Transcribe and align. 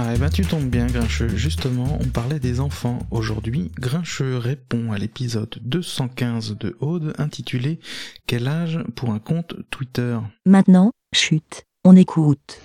Ah, 0.00 0.14
et 0.14 0.18
ben 0.18 0.30
tu 0.30 0.42
tombes 0.42 0.70
bien, 0.70 0.86
Grincheux. 0.86 1.34
Justement, 1.34 1.98
on 2.00 2.04
parlait 2.04 2.38
des 2.38 2.60
enfants. 2.60 3.00
Aujourd'hui, 3.10 3.72
Grincheux 3.80 4.36
répond 4.38 4.92
à 4.92 4.98
l'épisode 4.98 5.58
215 5.62 6.56
de 6.56 6.76
Aude 6.78 7.14
intitulé 7.18 7.80
Quel 8.28 8.46
âge 8.46 8.78
pour 8.94 9.10
un 9.10 9.18
compte 9.18 9.56
Twitter? 9.70 10.20
Maintenant, 10.46 10.92
chute, 11.12 11.64
on 11.84 11.96
écoute. 11.96 12.60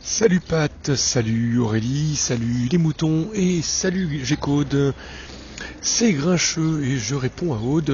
Salut 0.00 0.40
Pat, 0.40 0.94
salut 0.94 1.58
Aurélie, 1.58 2.16
salut 2.16 2.68
les 2.72 2.78
moutons 2.78 3.28
et 3.34 3.60
salut 3.60 4.24
G-Code. 4.24 4.94
C'est 5.82 6.14
Grincheux 6.14 6.82
et 6.82 6.96
je 6.96 7.14
réponds 7.14 7.52
à 7.52 7.58
Aude 7.58 7.92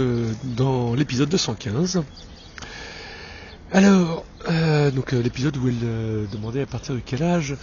dans 0.57 0.95
l'épisode 0.95 1.29
215. 1.29 2.05
Alors, 3.75 4.25
euh, 4.49 4.93
donc 4.93 5.13
euh, 5.13 5.21
l'épisode 5.21 5.57
où 5.57 5.67
elle 5.67 5.75
euh, 5.83 6.27
demandait 6.31 6.63
à 6.63 6.67
partir 6.67 6.95
de 6.95 7.01
quel 7.05 7.25
âge 7.25 7.57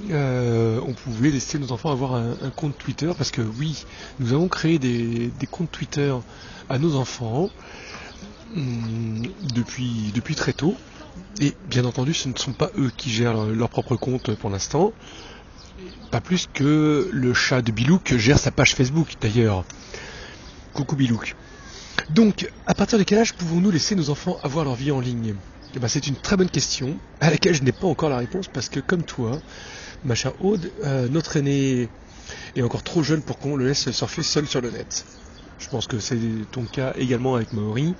on 0.00 0.92
pouvait 0.92 1.30
laisser 1.30 1.58
nos 1.58 1.72
enfants 1.72 1.90
avoir 1.90 2.14
un, 2.14 2.36
compte 2.54 2.78
Twitter, 2.78 3.10
parce 3.18 3.32
que 3.32 3.40
oui, 3.40 3.84
nous 4.20 4.32
avons 4.32 4.46
créé 4.46 4.78
des, 4.78 5.32
comptes 5.50 5.72
Twitter 5.72 6.14
à 6.68 6.78
nos 6.78 6.94
enfants 6.94 7.50
hum, 8.54 9.22
depuis, 9.54 10.12
depuis 10.14 10.36
très 10.36 10.52
tôt. 10.52 10.76
Et 11.40 11.54
bien 11.68 11.84
entendu, 11.84 12.14
ce 12.14 12.28
ne 12.28 12.36
sont 12.36 12.52
pas 12.52 12.70
eux 12.78 12.92
qui 12.96 13.10
gèrent 13.10 13.46
leur, 13.46 13.68
propre 13.68 13.96
compte 13.96 14.36
pour 14.36 14.50
l'instant. 14.50 14.92
Pas 16.12 16.20
plus 16.20 16.46
que 16.46 17.10
le 17.12 17.34
chat 17.34 17.60
de 17.60 17.72
Bilouk 17.72 18.16
gère 18.16 18.38
sa 18.38 18.52
page 18.52 18.76
Facebook 18.76 19.14
d'ailleurs. 19.20 19.64
Coucou 20.74 20.94
Bilouk. 20.94 21.34
Donc, 22.10 22.48
à 22.66 22.74
partir 22.74 22.98
de 22.98 23.02
quel 23.02 23.18
âge 23.18 23.34
pouvons-nous 23.34 23.72
laisser 23.72 23.96
nos 23.96 24.10
enfants 24.10 24.38
avoir 24.44 24.64
leur 24.64 24.76
vie 24.76 24.92
en 24.92 25.00
ligne? 25.00 25.34
Ben, 25.80 25.88
C'est 25.88 26.06
une 26.06 26.16
très 26.16 26.36
bonne 26.36 26.50
question 26.50 26.96
à 27.20 27.30
laquelle 27.30 27.54
je 27.54 27.62
n'ai 27.62 27.72
pas 27.72 27.86
encore 27.86 28.10
la 28.10 28.18
réponse 28.18 28.48
parce 28.48 28.68
que 28.68 28.80
comme 28.80 29.02
toi, 29.02 29.38
ma 30.04 30.14
chère 30.14 30.32
Aude, 30.44 30.70
euh, 30.84 31.08
notre 31.08 31.36
aîné 31.36 31.88
est 32.54 32.62
encore 32.62 32.82
trop 32.82 33.02
jeune 33.02 33.22
pour 33.22 33.38
qu'on 33.38 33.56
le 33.56 33.66
laisse 33.66 33.90
surfer 33.90 34.22
seul 34.22 34.46
sur 34.46 34.60
le 34.60 34.70
net. 34.70 35.04
Je 35.58 35.68
pense 35.68 35.86
que 35.86 35.98
c'est 35.98 36.18
ton 36.50 36.64
cas 36.64 36.92
également 36.98 37.34
avec 37.34 37.52
Maori. 37.52 37.94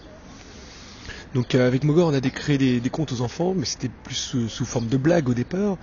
Donc 1.35 1.55
euh, 1.55 1.67
avec 1.67 1.85
Mogor, 1.85 2.09
on 2.09 2.15
a 2.15 2.21
créé 2.21 2.57
des, 2.57 2.91
comptes 2.91 3.13
aux 3.13 3.21
enfants, 3.21 3.55
mais 3.55 3.67
c'était 3.67 3.91
plus 4.05 4.15
sous, 4.49 4.65
forme 4.65 4.87
de 4.87 4.97
blague 4.97 5.29
au 5.29 5.35
départ, 5.35 5.77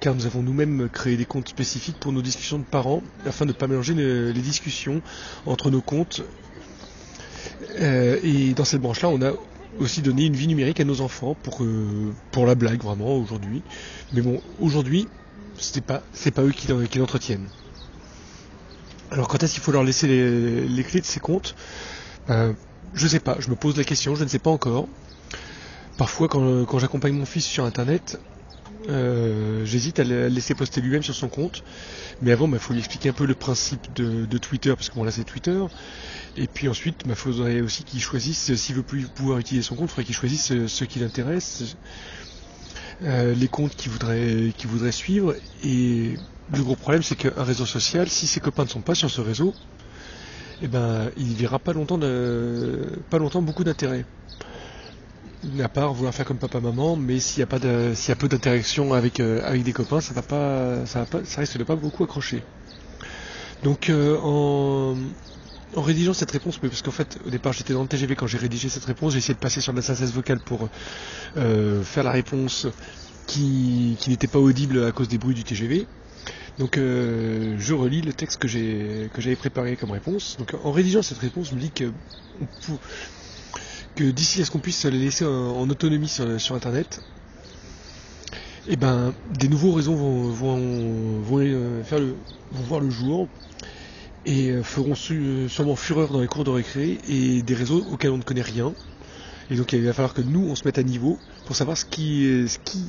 car 0.00 0.14
nous 0.14 0.26
avons 0.26 0.42
nous-mêmes 0.42 0.88
créé 0.92 1.16
des 1.16 1.26
comptes 1.26 1.48
spécifiques 1.48 1.98
pour 2.00 2.12
nos 2.12 2.22
discussions 2.22 2.58
de 2.58 2.64
parents, 2.64 3.02
afin 3.24 3.44
de 3.44 3.52
ne 3.52 3.56
pas 3.56 3.68
mélanger 3.68 3.94
les 3.94 4.40
discussions 4.40 5.02
entre 5.46 5.70
nos 5.70 5.80
comptes. 5.80 6.22
Euh, 7.80 8.18
et 8.22 8.54
dans 8.54 8.64
cette 8.64 8.80
branche-là, 8.80 9.08
on 9.08 9.22
a 9.22 9.32
aussi 9.78 10.02
donné 10.02 10.26
une 10.26 10.36
vie 10.36 10.46
numérique 10.46 10.80
à 10.80 10.84
nos 10.84 11.00
enfants 11.00 11.34
pour, 11.34 11.62
euh, 11.62 12.14
pour 12.30 12.46
la 12.46 12.54
blague 12.54 12.82
vraiment 12.82 13.16
aujourd'hui. 13.16 13.62
Mais 14.12 14.20
bon, 14.22 14.42
aujourd'hui, 14.58 15.08
c'est 15.58 15.84
pas, 15.84 16.02
pas 16.34 16.42
eux 16.42 16.52
qui, 16.52 16.68
l'en- 16.68 16.84
qui 16.84 16.98
l'entretiennent. 16.98 17.48
Alors 19.10 19.28
quand 19.28 19.42
est-ce 19.42 19.54
qu'il 19.54 19.62
faut 19.62 19.72
leur 19.72 19.84
laisser 19.84 20.06
les, 20.08 20.84
clés 20.84 21.00
de 21.00 21.06
ces 21.06 21.20
comptes? 21.20 21.54
Ben, 22.26 22.56
Je 22.94 23.06
sais 23.06 23.20
pas, 23.20 23.36
je 23.38 23.50
me 23.50 23.56
pose 23.56 23.76
la 23.76 23.84
question, 23.84 24.14
je 24.14 24.24
ne 24.24 24.28
sais 24.28 24.38
pas 24.38 24.50
encore. 24.50 24.88
Parfois 25.96 26.28
quand, 26.28 26.64
quand 26.66 26.78
j'accompagne 26.78 27.14
mon 27.14 27.24
fils 27.24 27.44
sur 27.46 27.64
internet, 27.64 28.18
euh, 28.88 29.64
j'hésite 29.64 29.98
à 29.98 30.04
le 30.04 30.28
laisser 30.28 30.54
poster 30.54 30.80
lui-même 30.80 31.02
sur 31.02 31.14
son 31.14 31.28
compte. 31.28 31.62
Mais 32.22 32.32
avant, 32.32 32.48
il 32.50 32.58
faut 32.58 32.72
lui 32.72 32.80
expliquer 32.80 33.10
un 33.10 33.12
peu 33.12 33.26
le 33.26 33.34
principe 33.34 33.92
de, 33.94 34.38
Twitter, 34.38 34.74
parce 34.74 34.88
que 34.88 34.94
bon 34.94 35.04
là 35.04 35.10
c'est 35.10 35.24
Twitter. 35.24 35.58
Et 36.36 36.46
puis 36.46 36.68
ensuite, 36.68 37.02
il 37.06 37.14
faudrait 37.14 37.60
aussi 37.60 37.84
qu'il 37.84 38.00
choisisse, 38.00 38.54
s'il 38.54 38.76
veut 38.76 38.82
plus 38.82 39.06
pouvoir 39.06 39.38
utiliser 39.38 39.66
son 39.66 39.74
compte, 39.74 39.86
il 39.86 39.90
faudrait 39.90 40.04
qu'il 40.04 40.14
choisisse 40.14 40.52
euh, 40.52 40.68
ce 40.68 40.84
qui 40.84 40.98
l'intéresse, 40.98 41.76
euh, 43.02 43.34
les 43.34 43.48
comptes 43.48 43.74
qu'il 43.76 43.90
voudrait, 43.90 44.52
voudrait 44.64 44.92
suivre. 44.92 45.34
Et 45.64 46.14
le 46.52 46.62
gros 46.62 46.76
problème, 46.76 47.02
c'est 47.02 47.16
qu'un 47.16 47.42
réseau 47.42 47.66
social, 47.66 48.08
si 48.08 48.26
ses 48.26 48.40
copains 48.40 48.64
ne 48.64 48.68
sont 48.68 48.82
pas 48.82 48.94
sur 48.94 49.10
ce 49.10 49.20
réseau, 49.20 49.54
eh 50.62 50.68
ben, 50.68 51.10
il 51.16 51.34
verra 51.34 51.58
pas 51.58 51.72
longtemps, 51.72 51.98
de, 51.98 52.88
pas 53.10 53.18
longtemps 53.18 53.42
beaucoup 53.42 53.64
d'intérêt. 53.64 54.04
À 55.62 55.68
part 55.68 55.92
vouloir 55.92 56.12
faire 56.12 56.26
comme 56.26 56.38
papa-maman, 56.38 56.96
mais 56.96 57.20
s'il 57.20 57.40
y 57.40 57.42
a 57.42 57.46
pas 57.46 57.60
s'il 57.60 58.08
y 58.08 58.12
a 58.12 58.16
peu 58.16 58.28
d'interaction 58.28 58.92
avec, 58.92 59.20
euh, 59.20 59.40
avec 59.44 59.62
des 59.62 59.72
copains, 59.72 60.00
ça 60.00 60.12
va 60.12 60.22
pas, 60.22 60.84
ça 60.86 61.00
va 61.00 61.06
pas, 61.06 61.24
ça 61.24 61.40
risque 61.40 61.56
de 61.56 61.62
pas 61.62 61.76
beaucoup 61.76 62.02
accrocher. 62.02 62.42
Donc, 63.62 63.88
euh, 63.88 64.18
en, 64.22 64.96
rédigeant 65.76 66.14
cette 66.14 66.32
réponse, 66.32 66.58
mais 66.62 66.68
parce 66.68 66.82
qu'en 66.82 66.90
fait, 66.90 67.18
au 67.24 67.30
départ, 67.30 67.52
j'étais 67.52 67.74
dans 67.74 67.82
le 67.82 67.88
TGV 67.88 68.16
quand 68.16 68.26
j'ai 68.26 68.38
rédigé 68.38 68.68
cette 68.68 68.86
réponse, 68.86 69.12
j'ai 69.12 69.18
essayé 69.18 69.34
de 69.34 69.38
passer 69.38 69.60
sur 69.60 69.72
la 69.72 69.82
synthèse 69.82 70.12
vocale 70.12 70.40
pour 70.40 70.68
euh, 71.36 71.82
faire 71.82 72.02
la 72.02 72.12
réponse 72.12 72.66
qui, 73.26 73.96
n'était 74.08 74.26
pas 74.26 74.40
audible 74.40 74.84
à 74.84 74.92
cause 74.92 75.08
des 75.08 75.18
bruits 75.18 75.34
du 75.34 75.44
TGV. 75.44 75.86
Donc, 76.58 76.76
je 76.76 77.74
relis 77.74 78.00
le 78.00 78.14
texte 78.14 78.38
que 78.38 78.48
j'ai 78.48 79.10
que 79.12 79.20
j'avais 79.20 79.36
préparé 79.36 79.76
comme 79.76 79.90
réponse. 79.90 80.36
Donc, 80.38 80.54
en 80.64 80.72
rédigeant 80.72 81.02
cette 81.02 81.18
réponse, 81.18 81.50
je 81.50 81.54
me 81.54 81.60
dis 81.60 81.70
que 81.70 81.92
que 83.96 84.04
d'ici 84.04 84.42
à 84.42 84.44
ce 84.44 84.50
qu'on 84.50 84.60
puisse 84.60 84.84
les 84.84 84.98
laisser 84.98 85.24
en, 85.24 85.68
autonomie 85.68 86.08
sur, 86.08 86.54
Internet, 86.54 87.00
eh 88.68 88.76
ben, 88.76 89.14
des 89.30 89.48
nouveaux 89.48 89.72
réseaux 89.72 89.94
vont, 89.94 90.30
vont, 90.30 91.20
vont, 91.22 91.38
euh, 91.40 91.82
faire 91.82 91.98
le, 91.98 92.16
vont 92.52 92.62
voir 92.62 92.80
le 92.80 92.90
jour 92.90 93.28
et 94.24 94.50
euh, 94.50 94.62
feront 94.62 94.94
su- 94.94 95.48
sûrement 95.48 95.76
fureur 95.76 96.12
dans 96.12 96.20
les 96.20 96.26
cours 96.26 96.44
de 96.44 96.50
récré 96.50 97.00
et 97.08 97.42
des 97.42 97.54
réseaux 97.54 97.84
auxquels 97.90 98.10
on 98.10 98.18
ne 98.18 98.22
connaît 98.22 98.42
rien. 98.42 98.74
Et 99.50 99.56
donc 99.56 99.72
il 99.72 99.84
va 99.84 99.92
falloir 99.92 100.14
que 100.14 100.22
nous 100.22 100.44
on 100.44 100.54
se 100.56 100.62
mette 100.66 100.78
à 100.78 100.82
niveau 100.82 101.18
pour 101.44 101.56
savoir 101.56 101.78
ce 101.78 101.84
qui, 101.84 102.46
ce 102.48 102.58
qui 102.58 102.84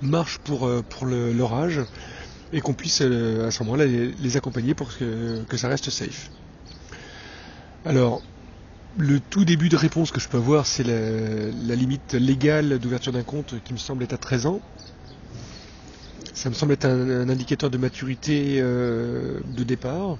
marche 0.00 0.38
pour, 0.38 0.66
euh, 0.66 0.82
pour 0.88 1.04
le- 1.06 1.32
leur 1.32 1.52
âge 1.54 1.80
et 2.52 2.60
qu'on 2.60 2.74
puisse 2.74 3.00
euh, 3.02 3.48
à 3.48 3.50
ce 3.50 3.62
moment-là 3.64 3.86
les, 3.86 4.12
les 4.12 4.36
accompagner 4.36 4.74
pour 4.74 4.96
que, 4.96 5.44
que 5.48 5.56
ça 5.56 5.68
reste 5.68 5.90
safe. 5.90 6.30
Alors, 7.84 8.22
le 8.96 9.20
tout 9.20 9.44
début 9.44 9.68
de 9.68 9.76
réponse 9.76 10.10
que 10.10 10.20
je 10.20 10.28
peux 10.28 10.38
avoir, 10.38 10.66
c'est 10.66 10.84
la, 10.84 11.74
limite 11.74 12.14
légale 12.14 12.78
d'ouverture 12.78 13.12
d'un 13.12 13.22
compte 13.22 13.54
qui 13.64 13.72
me 13.72 13.78
semble 13.78 14.02
être 14.04 14.14
à 14.14 14.18
13 14.18 14.46
ans. 14.46 14.60
Ça 16.34 16.48
me 16.48 16.54
semble 16.54 16.72
être 16.72 16.84
un, 16.84 17.28
indicateur 17.28 17.70
de 17.70 17.78
maturité 17.78 18.58
euh, 18.60 19.40
de 19.56 19.64
départ. 19.64 20.18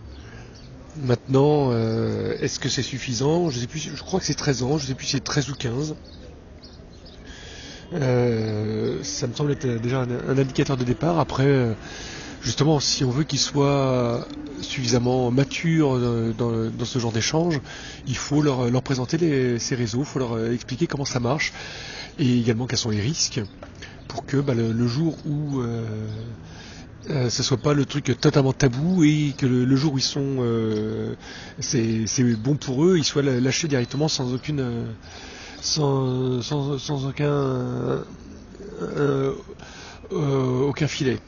Maintenant, 0.96 1.70
euh, 1.70 2.36
est-ce 2.40 2.58
que 2.58 2.68
c'est 2.68 2.82
suffisant? 2.82 3.50
Je 3.50 3.60
sais 3.60 3.68
plus, 3.68 3.78
je 3.78 4.02
crois 4.02 4.20
que 4.20 4.26
c'est 4.26 4.34
13 4.34 4.62
ans, 4.64 4.78
je 4.78 4.86
sais 4.86 4.94
plus 4.94 5.06
si 5.06 5.12
c'est 5.12 5.24
13 5.24 5.50
ou 5.50 5.54
15. 5.54 5.94
Euh, 7.94 8.98
ça 9.02 9.26
me 9.26 9.32
semble 9.32 9.52
être 9.52 9.66
déjà 9.80 10.00
un, 10.00 10.10
un 10.10 10.38
indicateur 10.38 10.76
de 10.76 10.84
départ. 10.84 11.20
Après, 11.20 11.74
justement, 12.42 12.80
si 12.80 13.04
on 13.04 13.10
veut 13.10 13.24
qu'il 13.24 13.38
soit 13.38 14.26
suffisamment 14.60 15.30
mature 15.30 15.94
euh, 15.94 16.32
dans, 16.36 16.84
ce 16.84 16.98
genre 16.98 17.12
d'échange, 17.12 17.60
il 18.06 18.16
faut 18.16 18.42
leur, 18.42 18.82
présenter 18.82 19.58
ces 19.58 19.74
réseaux, 19.74 20.00
il 20.00 20.06
faut 20.06 20.18
leur 20.18 20.32
euh, 20.32 20.52
expliquer 20.52 20.86
comment 20.86 21.04
ça 21.04 21.20
marche 21.20 21.52
et 22.18 22.38
également 22.38 22.66
quels 22.66 22.78
sont 22.78 22.90
les 22.90 23.00
risques 23.00 23.40
pour 24.08 24.24
que 24.26 24.38
bah, 24.38 24.54
le, 24.54 24.88
jour 24.88 25.16
où 25.26 25.60
euh, 25.60 26.08
ce 27.30 27.42
soit 27.42 27.58
pas 27.58 27.74
le 27.74 27.84
truc 27.84 28.18
totalement 28.20 28.52
tabou 28.52 29.04
et 29.04 29.34
que 29.36 29.46
le, 29.46 29.76
jour 29.76 29.94
où 29.94 29.98
ils 29.98 30.02
sont 30.02 30.44
c'est 31.60 32.34
bon 32.34 32.56
pour 32.56 32.84
eux, 32.84 32.96
ils 32.96 33.04
soient 33.04 33.22
lâchés 33.22 33.68
directement 33.68 34.08
sans 34.08 34.34
aucun 34.34 34.56
euh, 40.12 40.62
aucun 40.62 40.86
filet. 40.86 41.18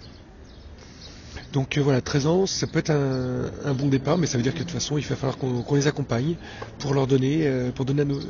Donc 1.52 1.78
euh, 1.78 1.82
voilà, 1.82 2.00
13 2.00 2.26
ans, 2.26 2.46
ça 2.46 2.66
peut 2.66 2.78
être 2.78 2.90
un, 2.90 3.74
bon 3.74 3.88
départ, 3.88 4.18
mais 4.18 4.26
ça 4.26 4.36
veut 4.36 4.42
dire 4.42 4.52
que 4.52 4.58
de 4.58 4.64
toute 4.64 4.72
façon, 4.72 4.98
il 4.98 5.04
va 5.04 5.16
falloir 5.16 5.36
qu'on 5.36 5.74
les 5.74 5.86
accompagne 5.86 6.36
pour 6.78 6.94
leur 6.94 7.06
donner, 7.06 7.46
euh, 7.46 7.72
pour 7.72 7.84
donner 7.84 8.02
à 8.02 8.04
nos, 8.04 8.20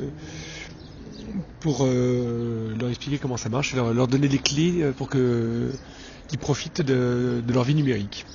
pour 1.59 1.85
euh, 1.85 2.75
leur 2.79 2.89
expliquer 2.89 3.19
comment 3.19 3.37
ça 3.37 3.49
marche, 3.49 3.75
leur, 3.75 4.07
donner 4.07 4.27
des 4.27 4.39
clés 4.39 4.91
pour 4.97 5.09
qu'ils 5.09 6.39
profitent 6.39 6.81
de, 6.81 7.43
leur 7.47 7.63
vie 7.63 7.75
numérique. 7.75 8.25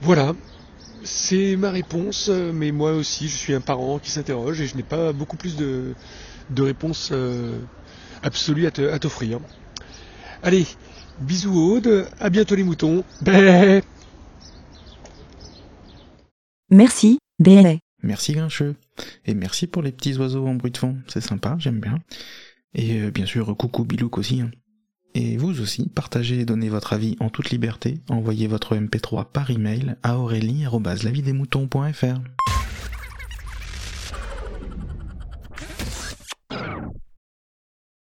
Voilà, 0.00 0.32
c'est 1.02 1.56
ma 1.56 1.70
réponse, 1.70 2.28
mais 2.28 2.70
moi 2.70 2.92
aussi, 2.92 3.28
je 3.28 3.36
suis 3.36 3.54
un 3.54 3.60
parent 3.60 3.98
qui 3.98 4.10
s'interroge 4.10 4.60
et 4.60 4.66
je 4.66 4.76
n'ai 4.76 4.82
pas 4.84 5.12
beaucoup 5.12 5.36
plus 5.36 5.56
de, 5.56 5.94
de 6.50 6.62
réponses 6.62 7.12
absolues 8.22 8.66
à 8.66 8.98
t'offrir. 8.98 9.40
Allez, 10.44 10.66
bisous 11.22 11.58
Aude, 11.58 12.06
à 12.20 12.28
bientôt 12.30 12.54
les 12.54 12.62
moutons. 12.64 13.04
Bé 13.22 13.82
Merci, 16.70 17.18
BLA. 17.38 17.74
Merci 18.02 18.32
Grincheux. 18.32 18.74
Et 19.26 19.34
merci 19.34 19.66
pour 19.66 19.82
les 19.82 19.92
petits 19.92 20.16
oiseaux 20.16 20.46
en 20.46 20.54
bruit 20.54 20.70
de 20.72 20.78
fond, 20.78 20.96
c'est 21.06 21.20
sympa, 21.20 21.56
j'aime 21.58 21.80
bien. 21.80 21.98
Et 22.74 23.00
euh, 23.00 23.10
bien 23.10 23.26
sûr, 23.26 23.54
coucou 23.56 23.84
Bilouk 23.84 24.16
aussi. 24.18 24.40
hein. 24.40 24.50
Et 25.14 25.36
vous 25.36 25.60
aussi, 25.60 25.90
partagez 25.94 26.40
et 26.40 26.44
donnez 26.46 26.70
votre 26.70 26.94
avis 26.94 27.16
en 27.20 27.28
toute 27.28 27.50
liberté. 27.50 28.00
Envoyez 28.08 28.46
votre 28.46 28.74
MP3 28.74 29.26
par 29.30 29.50
email 29.50 29.96
à 30.02 30.16
aurélie.lavidesmoutons.fr. 30.18 32.20